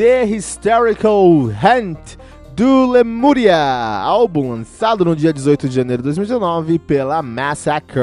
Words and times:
The 0.00 0.24
Hysterical 0.24 1.50
Hunt 1.50 2.16
do 2.56 2.90
Lemuria, 2.90 3.54
álbum 3.54 4.48
lançado 4.48 5.04
no 5.04 5.14
dia 5.14 5.30
18 5.30 5.68
de 5.68 5.74
janeiro 5.74 6.02
de 6.02 6.06
2019 6.06 6.78
pela 6.78 7.20
Massacre 7.20 8.00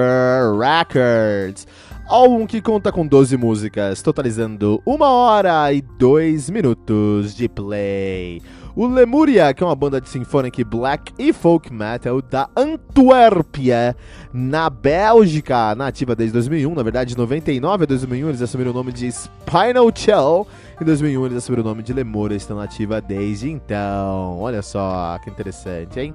Records. 0.59 1.65
Álbum 2.07 2.45
que 2.45 2.61
conta 2.61 2.91
com 2.91 3.07
12 3.07 3.35
músicas, 3.35 4.03
totalizando 4.03 4.79
1 4.85 5.01
hora 5.01 5.73
e 5.73 5.81
2 5.81 6.51
minutos 6.51 7.33
de 7.33 7.49
play. 7.49 8.43
O 8.75 8.85
Lemuria, 8.85 9.51
que 9.55 9.63
é 9.63 9.65
uma 9.65 9.75
banda 9.75 9.99
de 9.99 10.07
symphonic 10.07 10.63
black 10.63 11.11
e 11.17 11.33
folk 11.33 11.73
metal 11.73 12.21
da 12.21 12.47
Antuérpia, 12.55 13.97
na 14.31 14.69
Bélgica, 14.69 15.73
nativa 15.73 16.15
desde 16.15 16.33
2001, 16.33 16.75
na 16.75 16.83
verdade 16.83 17.15
de 17.15 17.17
99 17.17 17.85
a 17.85 17.87
2001 17.87 18.29
eles 18.29 18.41
assumiram 18.43 18.69
o 18.69 18.73
nome 18.75 18.93
de 18.93 19.11
Spinal 19.11 19.89
Shell, 19.95 20.47
em 20.83 20.86
2001 20.86 21.25
eles 21.25 21.38
assumiram 21.38 21.64
o 21.64 21.67
nome 21.67 21.83
de 21.83 21.94
Lemuria, 21.94 22.38
estão 22.38 22.58
nativa 22.58 23.02
desde 23.02 23.50
então. 23.50 24.39
Olha 24.39 24.61
só 24.61 25.17
que 25.23 25.30
interessante, 25.30 25.99
hein? 25.99 26.14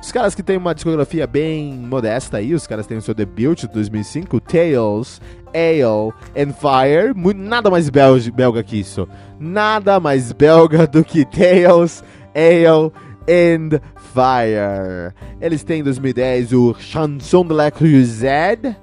Os 0.00 0.12
caras 0.12 0.34
que 0.34 0.42
têm 0.42 0.56
uma 0.56 0.74
discografia 0.74 1.26
bem 1.26 1.72
modesta 1.72 2.36
aí, 2.36 2.54
os 2.54 2.66
caras 2.66 2.86
têm 2.86 2.98
o 2.98 3.02
seu 3.02 3.14
debut 3.14 3.58
de 3.58 3.68
2005, 3.68 4.40
Tales, 4.40 5.20
Ale 5.48 6.12
and 6.36 6.52
Fire, 6.52 7.12
nada 7.34 7.68
mais 7.68 7.90
belga 7.90 8.62
que 8.62 8.78
isso. 8.78 9.08
Nada 9.40 9.98
mais 9.98 10.30
belga 10.30 10.86
do 10.86 11.02
que 11.04 11.24
Tales, 11.24 12.04
Ale 12.32 12.92
and 13.28 13.80
Fire. 14.14 15.12
Eles 15.40 15.64
têm 15.64 15.80
em 15.80 15.84
2010 15.84 16.52
o 16.52 16.74
Chanson 16.78 17.44
de 17.44 17.54
la 17.54 17.70
Crusade, 17.70 18.76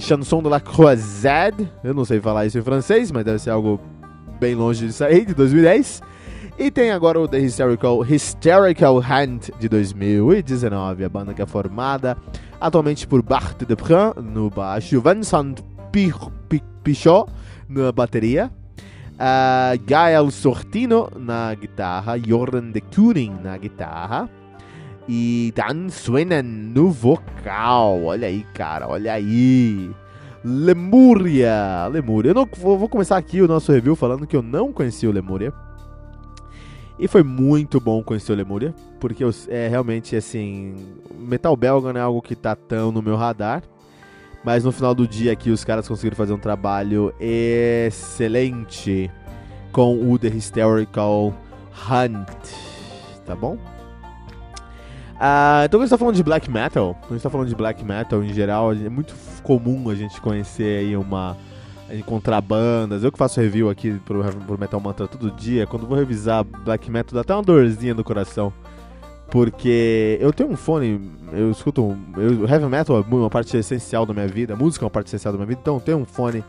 Chanson 0.00 0.42
de 0.42 0.48
la 0.48 0.60
Croisade, 0.60 1.70
eu 1.82 1.92
não 1.92 2.04
sei 2.04 2.20
falar 2.20 2.46
isso 2.46 2.58
em 2.58 2.62
francês, 2.62 3.10
mas 3.10 3.24
deve 3.24 3.38
ser 3.38 3.50
algo 3.50 3.80
bem 4.40 4.54
longe 4.54 4.86
disso 4.86 5.04
aí, 5.04 5.24
de 5.24 5.34
2010. 5.34 6.02
E 6.58 6.70
tem 6.70 6.90
agora 6.90 7.18
o 7.18 7.26
The 7.26 7.38
Hysterical, 7.38 8.04
Hysterical 8.04 8.98
Hand 8.98 9.50
de 9.58 9.68
2019, 9.68 11.04
a 11.04 11.08
banda 11.08 11.34
que 11.34 11.42
é 11.42 11.46
formada 11.46 12.16
atualmente 12.60 13.06
por 13.06 13.22
Bart 13.22 13.62
de 13.62 13.76
Prin 13.76 14.22
no 14.22 14.50
baixo, 14.50 15.02
Vincent 15.02 15.60
Pichot 16.82 17.28
na 17.68 17.90
bateria, 17.90 18.50
uh, 19.14 19.78
Gael 19.84 20.30
Sortino 20.30 21.10
na 21.18 21.54
guitarra, 21.54 22.18
Jordan 22.18 22.70
de 22.70 22.80
Kuning 22.80 23.36
na 23.42 23.56
guitarra 23.58 24.30
e 25.08 25.52
Dan 25.54 25.88
Swinen 25.88 26.42
no 26.42 26.90
vocal. 26.90 28.04
Olha 28.04 28.28
aí, 28.28 28.44
cara, 28.54 28.88
olha 28.88 29.12
aí. 29.12 29.90
Lemuria, 30.44 31.88
Lemuria. 31.90 32.32
Eu 32.32 32.34
não, 32.34 32.48
vou, 32.58 32.78
vou 32.78 32.88
começar 32.88 33.16
aqui 33.16 33.40
o 33.40 33.48
nosso 33.48 33.72
review 33.72 33.96
falando 33.96 34.26
que 34.26 34.36
eu 34.36 34.42
não 34.42 34.72
conheci 34.72 35.06
o 35.06 35.12
Lemuria. 35.12 35.52
E 36.98 37.08
foi 37.08 37.22
muito 37.22 37.80
bom 37.80 38.02
conhecer 38.02 38.32
o 38.32 38.36
Lemuria, 38.36 38.74
porque 39.00 39.24
é 39.48 39.66
realmente 39.66 40.14
assim, 40.14 40.76
metal 41.18 41.56
belga 41.56 41.92
não 41.92 42.00
é 42.00 42.02
algo 42.04 42.22
que 42.22 42.36
tá 42.36 42.54
tão 42.54 42.92
no 42.92 43.02
meu 43.02 43.16
radar. 43.16 43.62
Mas 44.44 44.62
no 44.62 44.70
final 44.70 44.94
do 44.94 45.08
dia 45.08 45.32
aqui 45.32 45.50
os 45.50 45.64
caras 45.64 45.88
conseguiram 45.88 46.16
fazer 46.16 46.34
um 46.34 46.38
trabalho 46.38 47.14
excelente 47.18 49.10
com 49.72 50.12
o 50.12 50.18
The 50.18 50.28
Hysterical 50.28 51.34
Hunt, 51.88 52.28
tá 53.24 53.34
bom? 53.34 53.58
Uh, 55.24 55.64
então, 55.64 55.78
quando 55.78 55.82
a 55.82 55.86
gente 55.86 55.90
tá 55.90 55.98
falando 55.98 56.16
de 56.16 56.22
black 56.22 56.50
metal, 56.50 56.98
quando 57.08 57.22
tá 57.22 57.30
falando 57.30 57.48
de 57.48 57.54
black 57.54 57.82
metal 57.82 58.22
em 58.22 58.30
geral, 58.34 58.74
é 58.74 58.90
muito 58.90 59.14
comum 59.42 59.88
a 59.88 59.94
gente 59.94 60.20
conhecer 60.20 60.80
aí 60.80 60.94
uma. 60.94 61.34
encontrar 61.90 62.42
bandas. 62.42 63.02
Eu 63.02 63.10
que 63.10 63.16
faço 63.16 63.40
review 63.40 63.70
aqui 63.70 63.98
pro, 64.04 64.22
pro 64.22 64.60
Metal 64.60 64.78
Mantra 64.78 65.08
todo 65.08 65.30
dia, 65.30 65.66
quando 65.66 65.86
vou 65.86 65.96
revisar 65.96 66.44
black 66.44 66.90
metal 66.90 67.14
dá 67.14 67.22
até 67.22 67.34
uma 67.34 67.42
dorzinha 67.42 67.94
no 67.94 68.04
coração. 68.04 68.52
Porque 69.30 70.18
eu 70.20 70.30
tenho 70.30 70.50
um 70.50 70.56
fone, 70.56 71.00
eu 71.32 71.50
escuto. 71.50 71.96
Eu, 72.18 72.46
heavy 72.46 72.66
metal 72.66 72.98
é 72.98 73.14
uma 73.14 73.30
parte 73.30 73.56
essencial 73.56 74.04
da 74.04 74.12
minha 74.12 74.28
vida, 74.28 74.54
música 74.54 74.84
é 74.84 74.86
uma 74.86 74.90
parte 74.90 75.06
essencial 75.06 75.32
da 75.32 75.38
minha 75.38 75.46
vida, 75.46 75.60
então 75.62 75.76
eu 75.76 75.80
tenho 75.80 75.98
um 75.98 76.04
fone 76.04 76.44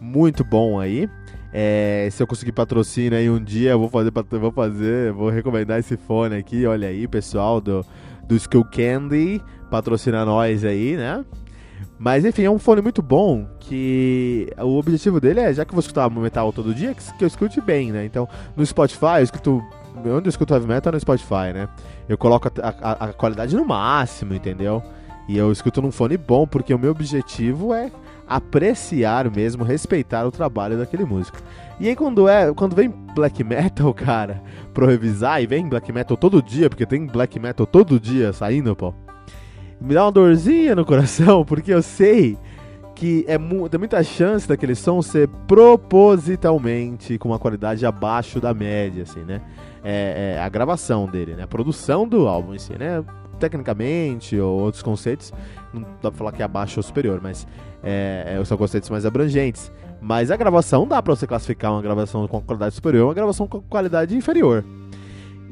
muito 0.00 0.44
bom 0.44 0.78
aí. 0.78 1.10
É, 1.52 2.08
se 2.12 2.22
eu 2.22 2.28
conseguir 2.28 2.52
patrocínio 2.52 3.18
aí 3.18 3.28
um 3.28 3.42
dia, 3.42 3.72
eu 3.72 3.80
vou 3.80 3.88
fazer, 3.88 4.12
vou 4.38 4.52
fazer, 4.52 5.12
vou 5.12 5.30
recomendar 5.30 5.80
esse 5.80 5.96
fone 5.96 6.36
aqui, 6.36 6.64
olha 6.64 6.86
aí, 6.86 7.08
pessoal 7.08 7.60
do 7.60 7.84
do 8.30 8.36
Skull 8.36 8.64
Candy, 8.64 9.42
patrocina 9.68 10.24
nós 10.24 10.64
aí, 10.64 10.96
né? 10.96 11.24
Mas 11.98 12.24
enfim, 12.24 12.44
é 12.44 12.50
um 12.50 12.60
fone 12.60 12.80
muito 12.80 13.02
bom 13.02 13.46
que 13.58 14.48
o 14.56 14.78
objetivo 14.78 15.20
dele 15.20 15.40
é, 15.40 15.52
já 15.52 15.64
que 15.64 15.72
eu 15.72 15.74
vou 15.74 15.80
escutar 15.80 16.08
metal 16.08 16.52
todo 16.52 16.72
dia, 16.72 16.94
que, 16.94 17.24
eu 17.24 17.26
escute 17.26 17.60
bem, 17.60 17.90
né? 17.90 18.04
Então, 18.04 18.28
no 18.56 18.64
Spotify, 18.64 19.18
eu 19.18 19.24
escuto. 19.24 19.62
Onde 19.96 20.28
eu 20.28 20.30
escuto 20.30 20.54
heavy 20.54 20.66
metal 20.66 20.92
é 20.92 20.94
no 20.94 21.00
Spotify, 21.00 21.52
né? 21.52 21.68
Eu 22.08 22.16
coloco 22.16 22.48
a, 22.62 22.68
a, 22.68 22.92
a 23.06 23.12
qualidade 23.12 23.54
no 23.56 23.64
máximo, 23.64 24.32
entendeu? 24.32 24.82
E 25.28 25.36
eu 25.36 25.50
escuto 25.50 25.82
num 25.82 25.90
fone 25.90 26.16
bom, 26.16 26.46
porque 26.46 26.72
o 26.72 26.78
meu 26.78 26.92
objetivo 26.92 27.74
é 27.74 27.90
apreciar 28.30 29.28
mesmo, 29.28 29.64
respeitar 29.64 30.24
o 30.24 30.30
trabalho 30.30 30.78
daquele 30.78 31.04
músico. 31.04 31.38
E 31.80 31.88
aí 31.88 31.96
quando 31.96 32.28
é, 32.28 32.54
quando 32.54 32.76
vem 32.76 32.88
black 32.88 33.42
metal, 33.42 33.92
cara, 33.92 34.40
pra 34.72 34.86
revisar 34.86 35.42
e 35.42 35.46
vem 35.48 35.68
black 35.68 35.92
metal 35.92 36.16
todo 36.16 36.40
dia, 36.40 36.70
porque 36.70 36.86
tem 36.86 37.08
black 37.08 37.40
metal 37.40 37.66
todo 37.66 37.98
dia 37.98 38.32
saindo, 38.32 38.76
pô. 38.76 38.94
Me 39.80 39.94
dá 39.94 40.04
uma 40.04 40.12
dorzinha 40.12 40.76
no 40.76 40.84
coração, 40.84 41.42
porque 41.44 41.74
eu 41.74 41.82
sei 41.82 42.38
que 42.94 43.24
é 43.26 43.36
mu 43.36 43.68
tem 43.68 43.78
muita 43.78 44.02
chance 44.04 44.46
daquele 44.46 44.74
som 44.74 45.02
ser 45.02 45.26
propositalmente 45.48 47.18
com 47.18 47.30
uma 47.30 47.38
qualidade 47.38 47.84
abaixo 47.84 48.38
da 48.38 48.54
média, 48.54 49.02
assim, 49.02 49.20
né? 49.20 49.40
É, 49.82 50.34
é 50.36 50.40
a 50.40 50.48
gravação 50.48 51.06
dele, 51.06 51.34
né? 51.34 51.42
A 51.42 51.48
produção 51.48 52.06
do 52.06 52.28
álbum 52.28 52.54
em 52.54 52.58
si, 52.58 52.74
né? 52.78 53.02
Tecnicamente 53.40 54.38
ou 54.38 54.60
outros 54.60 54.82
conceitos, 54.82 55.32
não 55.72 55.82
dá 56.02 56.10
pra 56.10 56.12
falar 56.12 56.32
que 56.32 56.42
é 56.42 56.44
abaixo 56.44 56.78
ou 56.78 56.82
superior, 56.82 57.20
mas 57.22 57.46
é, 57.82 58.36
é, 58.38 58.44
são 58.44 58.56
conceitos 58.56 58.88
mais 58.90 59.06
abrangentes. 59.06 59.72
Mas 60.00 60.30
a 60.30 60.36
gravação 60.36 60.86
dá 60.86 61.02
pra 61.02 61.14
você 61.14 61.26
classificar 61.26 61.72
uma 61.72 61.82
gravação 61.82 62.26
com 62.28 62.40
qualidade 62.40 62.74
superior 62.74 63.06
uma 63.06 63.14
gravação 63.14 63.46
com 63.48 63.60
qualidade 63.62 64.16
inferior. 64.16 64.64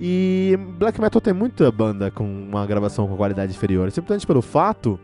E 0.00 0.56
Black 0.78 1.00
Metal 1.00 1.20
tem 1.20 1.32
muita 1.32 1.70
banda 1.72 2.10
com 2.10 2.24
uma 2.24 2.64
gravação 2.66 3.08
com 3.08 3.16
qualidade 3.16 3.52
inferior, 3.52 3.90
simplesmente 3.90 4.26
pelo 4.26 4.40
fato 4.40 4.98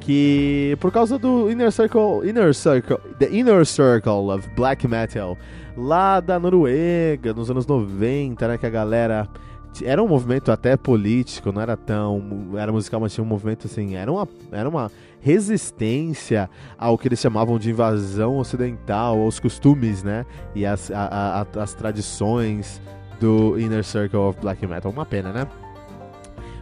que 0.00 0.76
por 0.80 0.92
causa 0.92 1.18
do 1.18 1.50
Inner 1.50 1.72
Circle, 1.72 2.28
Inner 2.28 2.54
Circle, 2.54 2.98
The 3.18 3.28
Inner 3.30 3.64
Circle 3.64 4.30
of 4.30 4.48
Black 4.54 4.86
Metal, 4.86 5.38
lá 5.76 6.20
da 6.20 6.38
Noruega, 6.38 7.32
nos 7.32 7.50
anos 7.50 7.66
90, 7.66 8.46
né, 8.46 8.58
que 8.58 8.66
a 8.66 8.70
galera 8.70 9.28
era 9.82 10.02
um 10.02 10.06
movimento 10.06 10.52
até 10.52 10.76
político, 10.76 11.50
não 11.50 11.60
era 11.60 11.76
tão. 11.76 12.22
Era 12.56 12.70
musical, 12.70 13.00
mas 13.00 13.14
tinha 13.14 13.24
um 13.24 13.26
movimento 13.26 13.66
assim. 13.66 13.96
Era 13.96 14.12
uma, 14.12 14.28
era 14.52 14.68
uma 14.68 14.90
resistência 15.20 16.50
ao 16.78 16.98
que 16.98 17.08
eles 17.08 17.18
chamavam 17.18 17.58
de 17.58 17.70
invasão 17.70 18.36
ocidental, 18.36 19.18
aos 19.20 19.40
costumes, 19.40 20.02
né? 20.02 20.26
E 20.54 20.66
as, 20.66 20.90
a, 20.90 21.46
a, 21.54 21.62
as 21.62 21.72
tradições 21.74 22.80
do 23.18 23.58
Inner 23.58 23.82
Circle 23.82 24.18
of 24.18 24.38
Black 24.40 24.66
Metal. 24.66 24.92
Uma 24.92 25.06
pena, 25.06 25.32
né? 25.32 25.46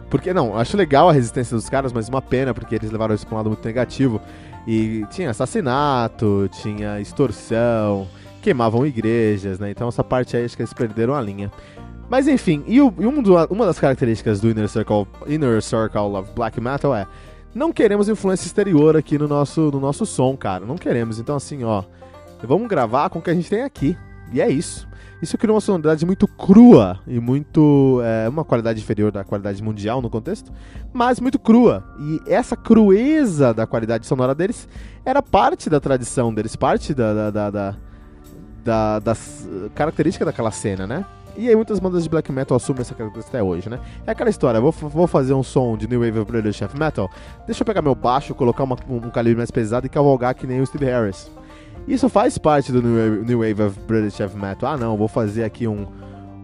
Porque, 0.09 0.33
não, 0.33 0.57
acho 0.57 0.77
legal 0.77 1.09
a 1.09 1.11
resistência 1.11 1.55
dos 1.55 1.67
caras, 1.67 1.91
mas 1.91 2.07
uma 2.07 2.21
pena, 2.21 2.53
porque 2.53 2.75
eles 2.75 2.91
levaram 2.91 3.15
isso 3.15 3.25
pra 3.25 3.35
um 3.35 3.37
lado 3.37 3.49
muito 3.49 3.65
negativo. 3.65 4.21
E 4.65 5.05
tinha 5.09 5.31
assassinato, 5.31 6.49
tinha 6.61 7.01
extorsão, 7.01 8.07
queimavam 8.41 8.85
igrejas, 8.85 9.59
né? 9.59 9.71
Então 9.71 9.87
essa 9.87 10.03
parte 10.03 10.37
aí 10.37 10.45
acho 10.45 10.55
que 10.55 10.61
eles 10.61 10.73
perderam 10.73 11.13
a 11.15 11.21
linha. 11.21 11.51
Mas 12.09 12.27
enfim, 12.27 12.63
e, 12.67 12.81
o, 12.81 12.93
e 12.99 13.05
uma 13.05 13.65
das 13.65 13.79
características 13.79 14.39
do 14.39 14.49
Inner 14.49 14.67
Circle, 14.67 15.07
Inner 15.27 15.61
Circle 15.61 16.15
of 16.15 16.31
Black 16.35 16.59
Metal 16.59 16.93
é 16.95 17.07
não 17.55 17.71
queremos 17.71 18.09
influência 18.09 18.47
exterior 18.47 18.97
aqui 18.97 19.17
no 19.17 19.27
nosso, 19.27 19.69
no 19.71 19.79
nosso 19.79 20.05
som, 20.05 20.35
cara. 20.35 20.65
Não 20.65 20.75
queremos. 20.75 21.19
Então, 21.19 21.35
assim, 21.35 21.63
ó, 21.63 21.83
vamos 22.41 22.67
gravar 22.67 23.09
com 23.09 23.19
o 23.19 23.21
que 23.21 23.29
a 23.29 23.33
gente 23.33 23.49
tem 23.49 23.61
aqui. 23.61 23.95
E 24.31 24.41
é 24.41 24.49
isso. 24.49 24.87
Isso 25.21 25.37
cria 25.37 25.53
uma 25.53 25.61
sonoridade 25.61 26.05
muito 26.05 26.27
crua 26.27 26.99
e 27.07 27.19
muito. 27.19 28.01
É, 28.03 28.27
uma 28.27 28.43
qualidade 28.43 28.81
inferior 28.81 29.11
da 29.11 29.23
qualidade 29.23 29.63
mundial 29.63 30.01
no 30.01 30.09
contexto, 30.09 30.51
mas 30.91 31.19
muito 31.19 31.39
crua. 31.39 31.83
E 31.97 32.19
essa 32.27 32.57
crueza 32.57 33.53
da 33.53 33.65
qualidade 33.65 34.05
sonora 34.05 34.35
deles 34.35 34.67
era 35.05 35.21
parte 35.21 35.69
da 35.69 35.79
tradição 35.79 36.33
deles, 36.33 36.55
parte 36.55 36.93
da, 36.93 37.13
da, 37.13 37.31
da, 37.31 37.49
da, 37.49 37.75
da 38.65 38.99
das 38.99 39.47
características 39.75 40.25
daquela 40.25 40.51
cena, 40.51 40.85
né? 40.85 41.05
E 41.35 41.49
aí 41.49 41.55
muitas 41.55 41.79
bandas 41.79 42.03
de 42.03 42.09
black 42.09 42.31
metal 42.31 42.57
assumem 42.57 42.81
essa 42.81 42.93
característica 42.93 43.37
até 43.37 43.43
hoje, 43.43 43.69
né? 43.69 43.79
É 44.05 44.11
aquela 44.11 44.29
história, 44.29 44.61
vou, 44.61 44.71
vou 44.71 45.07
fazer 45.07 45.33
um 45.33 45.41
som 45.41 45.75
de 45.75 45.87
New 45.87 46.01
Wave 46.01 46.19
of 46.19 46.31
British 46.31 46.61
Heavy 46.61 46.77
Metal, 46.77 47.09
deixa 47.45 47.61
eu 47.61 47.65
pegar 47.65 47.81
meu 47.81 47.95
baixo, 47.95 48.35
colocar 48.35 48.63
uma, 48.63 48.77
um, 48.87 49.09
calibre 49.09 49.37
mais 49.37 49.49
pesado 49.49 49.85
e 49.85 49.89
cavalgar 49.89 50.35
que 50.35 50.45
nem 50.45 50.61
o 50.61 50.65
Steve 50.65 50.85
Harris. 50.85 51.31
Isso 51.87 52.07
faz 52.07 52.37
parte 52.37 52.71
do 52.71 52.81
New 52.81 52.95
Wave, 52.95 53.25
New 53.25 53.39
Wave 53.39 53.63
of 53.63 53.79
British 53.87 54.19
Heavy 54.19 54.37
Metal. 54.37 54.69
Ah 54.69 54.77
não, 54.77 54.95
vou 54.95 55.07
fazer 55.07 55.43
aqui 55.43 55.67
um, 55.67 55.87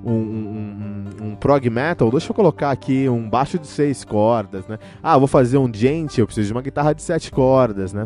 um, 0.03 0.11
um, 0.11 1.05
um, 1.21 1.35
prog 1.35 1.69
metal, 1.69 2.09
deixa 2.09 2.31
eu 2.31 2.35
colocar 2.35 2.71
aqui 2.71 3.07
um 3.07 3.29
baixo 3.29 3.59
de 3.59 3.67
seis 3.67 4.03
cordas, 4.03 4.67
né? 4.67 4.79
Ah, 5.03 5.17
vou 5.17 5.27
fazer 5.27 5.57
um 5.57 5.71
gente, 5.71 6.19
eu 6.19 6.25
preciso 6.25 6.47
de 6.47 6.53
uma 6.53 6.61
guitarra 6.61 6.93
de 6.93 7.01
sete 7.01 7.31
cordas, 7.31 7.93
né? 7.93 8.05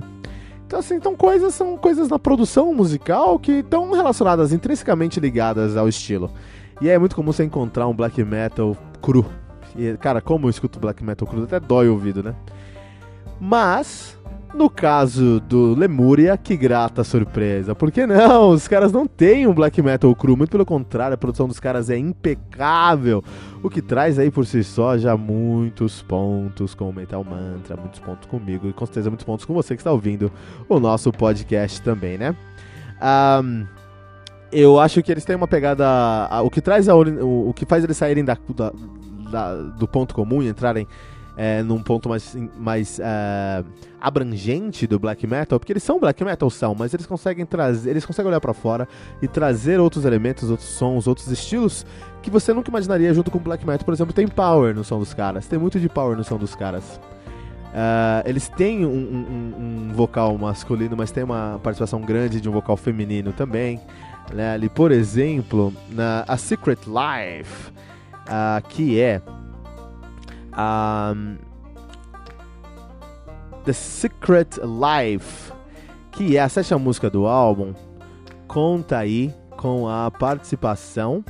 Então, 0.65 0.79
assim, 0.79 0.95
então 0.95 1.15
coisas 1.15 1.53
são 1.53 1.77
coisas 1.77 2.09
na 2.09 2.17
produção 2.17 2.73
musical 2.73 3.37
que 3.37 3.59
estão 3.59 3.91
relacionadas, 3.91 4.51
intrinsecamente 4.51 5.19
ligadas 5.19 5.77
ao 5.77 5.87
estilo. 5.87 6.31
E 6.81 6.89
é 6.89 6.97
muito 6.97 7.15
comum 7.15 7.31
você 7.31 7.43
encontrar 7.43 7.87
um 7.87 7.93
black 7.93 8.23
metal 8.23 8.75
cru. 9.01 9.25
E, 9.75 9.97
cara, 9.97 10.21
como 10.21 10.47
eu 10.47 10.49
escuto 10.49 10.79
black 10.79 11.03
metal 11.03 11.27
cru, 11.27 11.43
até 11.43 11.59
dói 11.59 11.87
o 11.87 11.93
ouvido, 11.93 12.21
né? 12.21 12.35
Mas, 13.39 14.19
no 14.53 14.69
caso 14.69 15.39
do 15.41 15.73
Lemúria, 15.73 16.37
que 16.37 16.55
grata 16.55 17.03
surpresa. 17.03 17.73
Por 17.73 17.91
que 17.91 18.05
não? 18.05 18.51
Os 18.51 18.67
caras 18.67 18.91
não 18.91 19.07
têm 19.07 19.47
um 19.47 19.53
black 19.53 19.81
metal 19.81 20.13
cru, 20.15 20.37
muito 20.37 20.51
pelo 20.51 20.65
contrário, 20.65 21.15
a 21.15 21.17
produção 21.17 21.47
dos 21.47 21.59
caras 21.59 21.89
é 21.89 21.97
impecável. 21.97 23.23
O 23.63 23.69
que 23.69 23.81
traz 23.81 24.19
aí 24.19 24.29
por 24.29 24.45
si 24.45 24.63
só 24.63 24.97
já 24.97 25.17
muitos 25.17 26.01
pontos 26.01 26.75
com 26.75 26.89
o 26.89 26.93
Metal 26.93 27.23
Mantra, 27.23 27.75
muitos 27.75 27.99
pontos 27.99 28.27
comigo 28.29 28.67
e 28.67 28.73
com 28.73 28.85
certeza 28.85 29.09
muitos 29.09 29.25
pontos 29.25 29.45
com 29.45 29.53
você 29.53 29.75
que 29.75 29.81
está 29.81 29.91
ouvindo 29.91 30.31
o 30.69 30.79
nosso 30.79 31.11
podcast 31.11 31.81
também, 31.81 32.17
né? 32.17 32.35
Um, 33.01 33.65
eu 34.53 34.79
acho 34.79 35.01
que 35.01 35.11
eles 35.11 35.25
têm 35.25 35.35
uma 35.35 35.47
pegada. 35.47 35.85
o 36.43 36.49
que 36.49 36.61
traz 36.61 36.87
a, 36.87 36.95
o, 36.95 37.49
o, 37.49 37.53
que 37.53 37.65
faz 37.65 37.83
eles 37.83 37.97
saírem 37.97 38.23
da, 38.23 38.37
da, 38.55 38.71
da, 39.31 39.55
do 39.55 39.87
ponto 39.87 40.13
comum 40.13 40.41
e 40.41 40.47
entrarem 40.47 40.87
é, 41.35 41.63
num 41.63 41.81
ponto 41.81 42.07
mais, 42.07 42.35
mais 42.57 42.99
é, 42.99 43.63
abrangente 43.99 44.85
do 44.85 44.99
black 44.99 45.25
metal, 45.25 45.59
porque 45.59 45.73
eles 45.73 45.83
são 45.83 45.99
black 45.99 46.23
metal, 46.23 46.49
são, 46.49 46.75
mas 46.75 46.93
eles 46.93 47.05
conseguem 47.05 47.45
trazer, 47.45 47.89
eles 47.89 48.05
conseguem 48.05 48.29
olhar 48.29 48.39
para 48.39 48.53
fora 48.53 48.87
e 49.21 49.27
trazer 49.27 49.79
outros 49.79 50.05
elementos, 50.05 50.49
outros 50.49 50.69
sons, 50.69 51.07
outros 51.07 51.27
estilos 51.27 51.85
que 52.21 52.29
você 52.29 52.53
nunca 52.53 52.69
imaginaria 52.69 53.13
junto 53.13 53.31
com 53.31 53.39
black 53.39 53.65
metal. 53.65 53.83
Por 53.83 53.93
exemplo, 53.93 54.13
tem 54.13 54.27
power 54.27 54.75
no 54.75 54.83
som 54.83 54.99
dos 54.99 55.13
caras, 55.13 55.47
tem 55.47 55.57
muito 55.57 55.79
de 55.79 55.89
power 55.89 56.15
no 56.15 56.23
som 56.23 56.37
dos 56.37 56.55
caras. 56.55 56.99
Uh, 57.73 58.21
eles 58.29 58.49
têm 58.49 58.85
um, 58.85 58.89
um, 58.89 59.89
um, 59.89 59.93
vocal 59.93 60.37
masculino, 60.37 60.95
mas 60.95 61.09
tem 61.09 61.23
uma 61.23 61.59
participação 61.63 61.99
grande 62.01 62.39
de 62.39 62.47
um 62.47 62.51
vocal 62.51 62.77
feminino 62.77 63.33
também. 63.33 63.81
Né? 64.31 64.53
Ali, 64.53 64.69
por 64.69 64.91
exemplo, 64.91 65.73
na 65.89 66.23
A 66.27 66.37
Secret 66.37 66.79
Life, 66.85 67.71
uh, 68.27 68.67
que 68.69 68.99
é 68.99 69.21
um, 70.57 71.37
The 73.63 73.73
Secret 73.73 74.59
Life, 74.61 75.51
que 76.11 76.37
é 76.37 76.41
a 76.41 76.49
sétima 76.49 76.79
música 76.79 77.09
do 77.09 77.25
álbum, 77.25 77.73
conta 78.47 78.97
aí 78.97 79.33
com 79.57 79.87
a 79.87 80.11
participação 80.11 81.23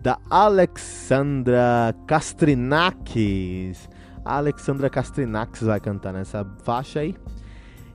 da 0.00 0.18
Alexandra 0.28 1.94
Kastrinakis. 2.06 3.88
A 4.24 4.36
Alexandra 4.36 4.90
Kastrinakis 4.90 5.62
vai 5.62 5.80
cantar 5.80 6.12
nessa 6.12 6.44
faixa 6.62 7.00
aí. 7.00 7.14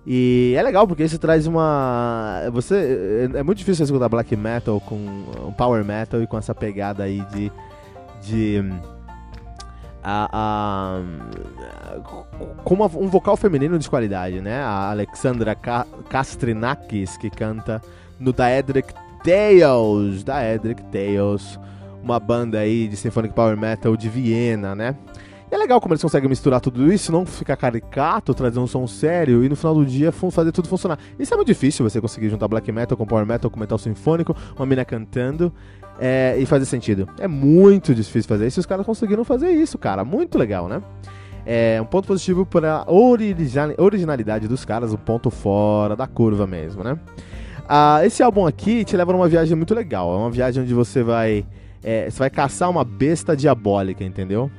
E 0.06 0.54
é 0.58 0.64
legal 0.64 0.88
porque 0.88 1.04
isso 1.04 1.20
traz 1.20 1.46
uma. 1.46 2.42
Você. 2.52 3.30
É, 3.34 3.40
é 3.40 3.44
muito 3.44 3.58
difícil 3.58 3.84
escutar 3.86 4.10
black 4.10 4.36
metal 4.36 4.80
com 4.80 5.52
power 5.58 5.84
metal 5.84 6.22
e 6.22 6.28
com 6.28 6.38
essa 6.38 6.56
pegada 6.56 7.04
aí 7.04 7.24
de. 7.34 7.52
de. 8.22 8.64
A, 10.02 10.30
a, 10.32 11.02
com 12.64 12.74
uma, 12.74 12.86
um 12.86 13.10
vocal 13.10 13.36
feminino 13.36 13.78
de 13.78 13.90
qualidade, 13.90 14.40
né? 14.40 14.62
A 14.62 14.90
Alexandra 14.90 15.56
Kastrinakis, 16.10 17.18
que 17.18 17.30
canta 17.30 17.82
no 18.18 18.32
Daedric 18.32 18.94
Tales. 19.24 20.24
Daedric 20.24 20.82
Tales, 20.84 21.60
uma 22.02 22.18
banda 22.20 22.60
aí 22.60 22.88
de 22.88 22.96
symphonic 22.96 23.34
power 23.34 23.58
metal 23.58 23.98
de 23.98 24.08
Viena, 24.08 24.74
né? 24.74 24.96
E 25.52 25.56
é 25.56 25.58
legal 25.58 25.82
como 25.82 25.94
eles 25.94 26.02
conseguem 26.02 26.30
misturar 26.30 26.62
tudo 26.62 26.92
isso, 26.94 27.12
não 27.12 27.26
ficar 27.26 27.56
caricato, 27.56 28.34
trazer 28.36 28.60
um 28.60 28.68
som 28.68 28.86
sério 28.86 29.44
e 29.44 29.50
no 29.50 29.56
final 29.56 29.74
do 29.74 29.86
dia 29.86 30.12
fazer 30.12 30.52
tudo 30.52 30.68
funcionar. 30.68 31.00
Isso 31.18 31.34
é 31.34 31.38
muito 31.38 31.48
difícil, 31.48 31.88
você 31.88 32.00
conseguir 32.00 32.30
juntar 32.30 32.48
black 32.48 32.72
metal 32.72 32.96
com 32.96 33.06
power 33.06 33.26
metal, 33.26 33.50
com 33.50 33.60
metal 33.60 33.78
sinfônico, 33.78 34.36
uma 34.56 34.66
mina 34.66 34.86
cantando 34.86 35.52
é, 36.00 36.36
e 36.38 36.46
fazer 36.46 36.66
sentido. 36.66 37.10
É 37.20 37.28
muito 37.28 37.96
difícil 37.96 38.28
fazer 38.28 38.46
isso 38.46 38.60
e 38.60 38.62
os 38.62 38.66
caras 38.68 38.86
conseguiram 38.86 39.24
fazer 39.24 39.50
isso, 39.50 39.78
cara. 39.78 40.06
Muito 40.06 40.38
legal, 40.38 40.68
né? 40.68 40.84
É 41.46 41.82
um 41.82 41.86
ponto 41.86 42.08
positivo 42.08 42.46
para 42.46 42.86
a 42.86 42.92
originalidade 42.92 44.48
dos 44.48 44.64
caras, 44.64 44.94
um 44.94 44.98
ponto 44.98 45.32
fora 45.32 45.96
da 45.96 46.06
curva 46.06 46.46
mesmo, 46.46 46.84
né? 46.84 47.00
Ah, 47.68 48.06
esse 48.06 48.22
álbum 48.22 48.46
aqui 48.46 48.84
te 48.84 48.96
leva 48.96 49.12
numa 49.14 49.28
viagem 49.28 49.56
muito 49.56 49.74
legal. 49.74 50.14
É 50.14 50.18
uma 50.18 50.32
viagem 50.32 50.62
onde 50.62 50.74
você 50.74 51.02
vai. 51.02 51.46
É, 51.84 52.10
você 52.10 52.20
vai 52.20 52.30
caçar 52.30 52.70
uma 52.70 52.84
besta 52.84 53.36
diabólica, 53.36 54.04
entendeu? 54.04 54.52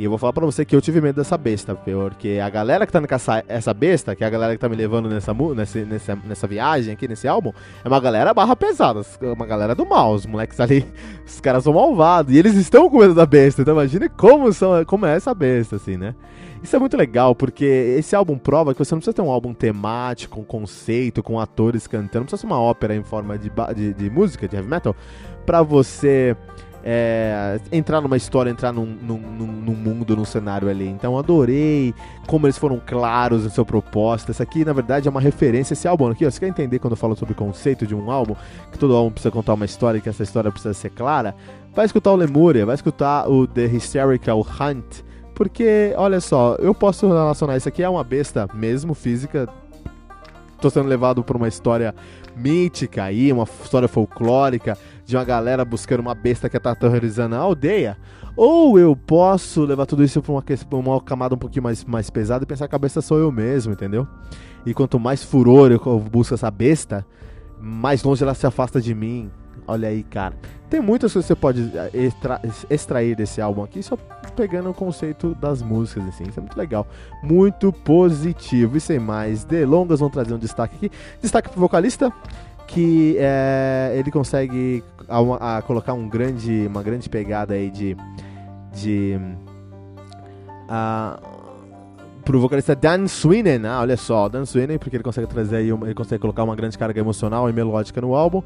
E 0.00 0.04
eu 0.04 0.08
vou 0.08 0.18
falar 0.18 0.32
pra 0.32 0.46
você 0.46 0.64
que 0.64 0.74
eu 0.74 0.80
tive 0.80 0.98
medo 0.98 1.16
dessa 1.16 1.36
besta, 1.36 1.74
porque 1.74 2.40
a 2.42 2.48
galera 2.48 2.86
que 2.86 2.92
tá 2.92 3.02
nessa 3.02 3.44
essa 3.46 3.74
besta, 3.74 4.16
que 4.16 4.24
é 4.24 4.26
a 4.26 4.30
galera 4.30 4.54
que 4.54 4.58
tá 4.58 4.66
me 4.66 4.74
levando 4.74 5.10
nessa, 5.10 5.34
nessa, 5.54 5.84
nessa, 5.84 6.18
nessa 6.24 6.46
viagem 6.46 6.94
aqui, 6.94 7.06
nesse 7.06 7.28
álbum, 7.28 7.52
é 7.84 7.86
uma 7.86 8.00
galera 8.00 8.32
barra 8.32 8.56
pesada, 8.56 9.02
uma 9.20 9.44
galera 9.44 9.74
do 9.74 9.84
mal. 9.84 10.14
Os 10.14 10.24
moleques 10.24 10.58
ali, 10.58 10.86
os 11.26 11.38
caras 11.38 11.64
são 11.64 11.74
malvados, 11.74 12.34
e 12.34 12.38
eles 12.38 12.54
estão 12.54 12.88
com 12.88 12.98
medo 12.98 13.12
da 13.12 13.26
besta, 13.26 13.60
então 13.60 13.74
imagine 13.74 14.08
como, 14.08 14.50
são, 14.54 14.82
como 14.86 15.04
é 15.04 15.16
essa 15.16 15.34
besta, 15.34 15.76
assim, 15.76 15.98
né? 15.98 16.14
Isso 16.62 16.74
é 16.74 16.78
muito 16.78 16.96
legal, 16.96 17.34
porque 17.34 17.66
esse 17.98 18.16
álbum 18.16 18.38
prova 18.38 18.72
que 18.72 18.82
você 18.82 18.94
não 18.94 19.00
precisa 19.00 19.12
ter 19.12 19.20
um 19.20 19.30
álbum 19.30 19.52
temático, 19.52 20.36
com 20.36 20.60
conceito, 20.60 21.22
com 21.22 21.38
atores 21.38 21.86
cantando, 21.86 22.20
não 22.20 22.24
precisa 22.24 22.40
ser 22.40 22.46
uma 22.46 22.58
ópera 22.58 22.96
em 22.96 23.02
forma 23.02 23.36
de, 23.36 23.52
de, 23.76 23.92
de 23.92 24.08
música, 24.08 24.48
de 24.48 24.56
heavy 24.56 24.66
metal, 24.66 24.96
pra 25.44 25.60
você 25.60 26.34
é, 26.82 27.60
entrar 27.70 28.00
numa 28.00 28.16
história, 28.16 28.50
entrar 28.50 28.72
num, 28.72 28.86
num, 28.86 29.18
num, 29.18 29.74
mundo, 29.74 30.16
num 30.16 30.24
cenário 30.24 30.68
ali. 30.68 30.88
Então 30.88 31.18
adorei 31.18 31.94
como 32.26 32.46
eles 32.46 32.56
foram 32.56 32.80
claros 32.84 33.44
na 33.44 33.50
sua 33.50 33.64
proposta. 33.64 34.30
Isso 34.30 34.42
aqui, 34.42 34.64
na 34.64 34.72
verdade, 34.72 35.08
é 35.08 35.10
uma 35.10 35.20
referência. 35.20 35.74
Esse 35.74 35.86
álbum 35.86 36.08
aqui, 36.10 36.26
ó, 36.26 36.30
você 36.30 36.40
quer 36.40 36.48
entender 36.48 36.78
quando 36.78 36.92
eu 36.92 36.96
falo 36.96 37.14
sobre 37.16 37.32
o 37.32 37.36
conceito 37.36 37.86
de 37.86 37.94
um 37.94 38.10
álbum, 38.10 38.34
que 38.72 38.78
todo 38.78 38.96
álbum 38.96 39.10
precisa 39.10 39.30
contar 39.30 39.54
uma 39.54 39.64
história 39.64 39.98
e 39.98 40.00
que 40.00 40.08
essa 40.08 40.22
história 40.22 40.50
precisa 40.50 40.74
ser 40.74 40.90
clara? 40.90 41.34
Vai 41.74 41.86
escutar 41.86 42.12
o 42.12 42.16
Lemuria, 42.16 42.66
vai 42.66 42.74
escutar 42.74 43.28
o 43.28 43.46
The 43.46 43.64
Hysterical 43.64 44.40
Hunt, 44.40 45.02
porque, 45.34 45.94
olha 45.96 46.20
só, 46.20 46.56
eu 46.58 46.74
posso 46.74 47.06
relacionar 47.08 47.56
isso 47.56 47.68
aqui 47.68 47.82
a 47.82 47.90
uma 47.90 48.04
besta 48.04 48.48
mesmo, 48.52 48.92
física. 48.94 49.48
Tô 50.60 50.68
sendo 50.68 50.88
levado 50.88 51.24
por 51.24 51.36
uma 51.36 51.48
história 51.48 51.94
mítica 52.36 53.04
aí, 53.04 53.32
uma 53.32 53.44
história 53.44 53.88
folclórica 53.88 54.76
de 55.10 55.16
uma 55.16 55.24
galera 55.24 55.64
buscando 55.64 56.00
uma 56.00 56.14
besta 56.14 56.48
que 56.48 56.58
tá 56.58 56.70
aterrorizando 56.70 57.34
a 57.34 57.38
aldeia. 57.38 57.98
Ou 58.36 58.78
eu 58.78 58.94
posso 58.94 59.64
levar 59.64 59.84
tudo 59.84 60.04
isso 60.04 60.22
pra 60.22 60.32
uma, 60.32 60.44
uma 60.72 61.00
camada 61.00 61.34
um 61.34 61.38
pouquinho 61.38 61.64
mais, 61.64 61.84
mais 61.84 62.08
pesada 62.08 62.44
e 62.44 62.46
pensar 62.46 62.68
que 62.68 62.74
a 62.74 62.78
besta 62.78 63.02
sou 63.02 63.18
eu 63.18 63.30
mesmo, 63.30 63.72
entendeu? 63.72 64.06
E 64.64 64.72
quanto 64.72 64.98
mais 65.00 65.22
furor 65.22 65.72
eu 65.72 65.98
busco 65.98 66.34
essa 66.34 66.50
besta, 66.50 67.04
mais 67.60 68.02
longe 68.02 68.22
ela 68.22 68.34
se 68.34 68.46
afasta 68.46 68.80
de 68.80 68.94
mim. 68.94 69.30
Olha 69.66 69.88
aí, 69.88 70.02
cara. 70.02 70.34
Tem 70.68 70.80
muitas 70.80 71.12
coisas 71.12 71.26
que 71.26 71.34
você 71.34 71.40
pode 71.40 71.70
eh, 71.74 71.90
extra 71.92 72.40
extrair 72.70 73.16
desse 73.16 73.40
álbum 73.40 73.64
aqui, 73.64 73.82
só 73.82 73.96
pegando 74.36 74.70
o 74.70 74.74
conceito 74.74 75.34
das 75.34 75.62
músicas, 75.62 76.06
assim. 76.08 76.24
Isso 76.28 76.38
é 76.38 76.42
muito 76.42 76.56
legal. 76.56 76.86
Muito 77.22 77.72
positivo. 77.72 78.76
E 78.76 78.80
sem 78.80 78.98
mais 78.98 79.44
delongas, 79.44 79.98
vamos 79.98 80.12
trazer 80.12 80.32
um 80.32 80.38
destaque 80.38 80.76
aqui. 80.76 80.96
Destaque 81.20 81.50
pro 81.50 81.60
vocalista, 81.60 82.12
que 82.72 83.16
é, 83.18 83.92
ele 83.96 84.10
consegue 84.10 84.82
a, 85.08 85.58
a 85.58 85.62
colocar 85.62 85.92
um 85.92 86.08
grande, 86.08 86.66
uma 86.66 86.82
grande 86.82 87.08
pegada 87.08 87.54
aí 87.54 87.70
de. 87.70 87.96
de 88.72 89.18
uh, 90.68 91.40
pro 92.24 92.40
vocalista 92.40 92.76
Dan 92.76 93.08
Swinen, 93.08 93.66
ah, 93.66 93.80
olha 93.80 93.96
só, 93.96 94.28
Dan 94.28 94.44
Swinen, 94.44 94.78
porque 94.78 94.96
ele 94.96 95.02
consegue 95.02 95.26
trazer 95.26 95.56
aí, 95.56 95.70
ele 95.70 95.94
consegue 95.94 96.20
colocar 96.20 96.44
uma 96.44 96.54
grande 96.54 96.78
carga 96.78 97.00
emocional 97.00 97.48
e 97.48 97.52
melódica 97.52 98.00
no 98.00 98.14
álbum 98.14 98.42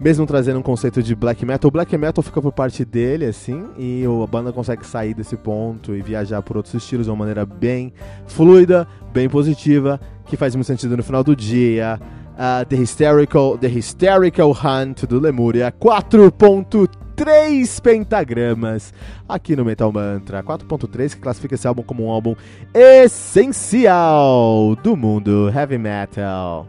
mesmo 0.00 0.24
trazendo 0.26 0.60
um 0.60 0.62
conceito 0.62 1.02
de 1.02 1.14
black 1.14 1.44
metal, 1.44 1.68
o 1.68 1.72
black 1.72 1.96
metal 1.96 2.22
fica 2.22 2.40
por 2.40 2.52
parte 2.52 2.84
dele, 2.84 3.24
assim, 3.24 3.66
e 3.76 4.04
a 4.04 4.26
banda 4.26 4.52
consegue 4.52 4.86
sair 4.86 5.12
desse 5.12 5.36
ponto 5.36 5.94
e 5.94 6.00
viajar 6.00 6.40
por 6.40 6.56
outros 6.56 6.72
estilos 6.74 7.06
de 7.06 7.10
uma 7.10 7.16
maneira 7.16 7.44
bem 7.44 7.92
fluida, 8.26 8.86
bem 9.12 9.28
positiva, 9.28 10.00
que 10.26 10.36
faz 10.36 10.54
muito 10.54 10.66
sentido 10.66 10.96
no 10.96 11.02
final 11.02 11.24
do 11.24 11.34
dia. 11.34 12.00
Uh, 12.38 12.64
The 12.68 12.76
Hysterical, 12.76 13.58
The 13.58 13.66
Hysterical 13.66 14.52
Hunt 14.52 15.08
do 15.08 15.18
Lemuria, 15.18 15.72
4.3 15.72 17.82
pentagramas 17.82 18.94
aqui 19.28 19.56
no 19.56 19.64
Metal 19.64 19.90
Mantra. 19.90 20.40
4.3 20.44 21.16
que 21.16 21.20
classifica 21.20 21.56
esse 21.56 21.66
álbum 21.66 21.82
como 21.82 22.06
um 22.06 22.10
álbum 22.12 22.36
essencial 22.72 24.76
do 24.84 24.96
mundo 24.96 25.50
heavy 25.52 25.78
metal. 25.78 26.68